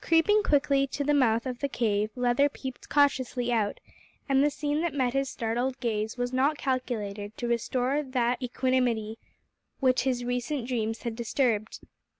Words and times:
Creeping 0.00 0.42
quickly 0.42 0.84
to 0.88 1.04
the 1.04 1.14
mouth 1.14 1.46
of 1.46 1.60
the 1.60 1.68
cave 1.68 2.10
Leather 2.16 2.48
peeped 2.48 2.88
cautiously 2.88 3.52
out, 3.52 3.78
and 4.28 4.42
the 4.42 4.50
scene 4.50 4.80
that 4.80 4.92
met 4.94 5.12
his 5.12 5.30
startled 5.30 5.78
gaze 5.78 6.16
was 6.18 6.32
not 6.32 6.58
calculated 6.58 7.36
to 7.36 7.46
restore 7.46 8.02
that 8.02 8.42
equanimity 8.42 9.16
which 9.78 10.02
his 10.02 10.24
recent 10.24 10.66
dreams 10.66 11.02
had 11.02 11.14
disturbed. 11.14 11.78